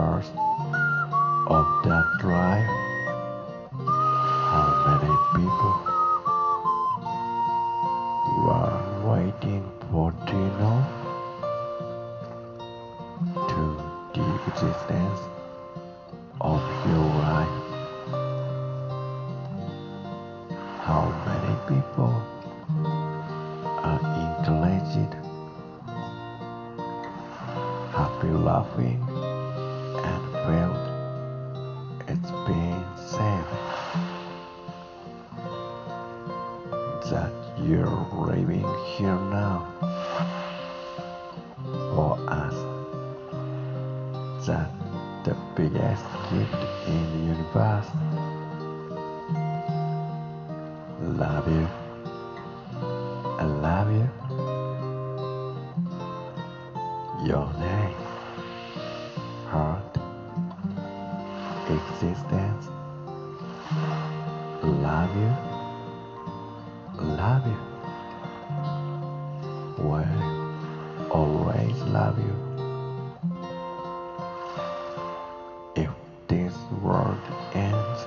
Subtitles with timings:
[0.00, 2.64] of that drive?
[4.50, 5.74] How many people
[8.46, 8.78] were
[9.10, 10.72] waiting for Dino
[13.50, 13.62] to
[14.14, 15.20] the existence
[16.40, 17.58] of your life?
[20.88, 22.14] How many people
[23.84, 25.12] are inclined
[27.92, 29.19] happy laughing?
[30.46, 30.76] Felt
[32.08, 33.44] it's being said
[37.10, 39.66] that you're living here now
[41.94, 42.56] for us
[44.46, 44.70] that
[45.24, 46.54] the biggest gift
[46.86, 47.88] in the universe
[51.18, 51.68] love you
[53.40, 54.06] I love you.
[57.26, 58.09] Your name
[62.02, 62.66] existence
[64.62, 65.32] love you.
[67.04, 67.60] Love you.
[69.84, 72.34] Will always love you.
[75.76, 75.90] If
[76.28, 77.20] this world
[77.52, 78.06] ends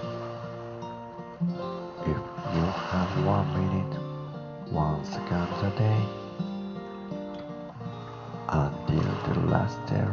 [2.02, 2.17] if
[2.55, 3.94] you have one minute
[4.72, 6.02] one second a day
[8.50, 10.07] until the last day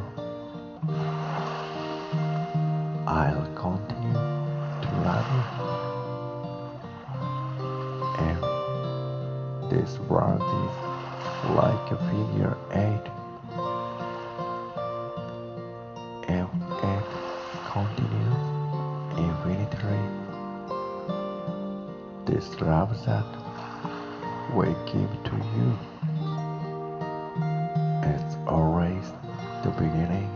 [3.07, 3.50] I'll
[9.71, 10.77] this world is
[11.49, 13.07] like a figure eight.
[16.29, 16.51] If
[16.85, 17.07] it
[17.65, 18.45] continues
[19.19, 20.03] infinitely
[22.27, 23.27] this love that
[24.55, 25.79] we give to you
[28.03, 29.13] it's always
[29.63, 30.31] the beginning.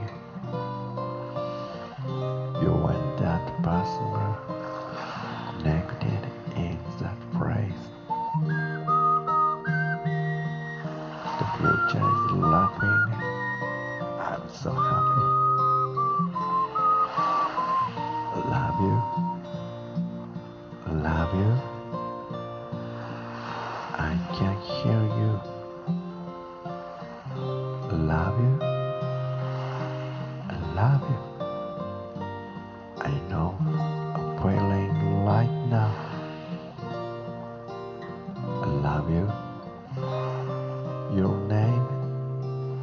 [2.63, 4.37] You and that person
[5.49, 7.94] connected in that phrase
[24.39, 25.41] can hear you.
[27.37, 28.55] I love you.
[30.51, 31.21] I love you.
[33.01, 33.55] I know
[34.17, 35.95] I'm feeling like now.
[38.43, 39.31] I love you.
[41.17, 41.87] Your name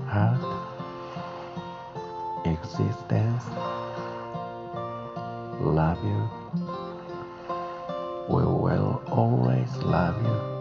[0.07, 0.39] heart
[2.45, 3.43] existence.
[5.59, 6.29] Love you.
[8.29, 10.60] We will always love you